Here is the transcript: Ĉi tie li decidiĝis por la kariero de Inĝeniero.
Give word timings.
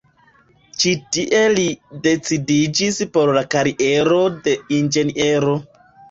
Ĉi 0.83 0.91
tie 1.17 1.41
li 1.55 1.65
decidiĝis 2.07 2.97
por 3.17 3.31
la 3.39 3.43
kariero 3.55 4.17
de 4.47 4.55
Inĝeniero. 4.79 5.55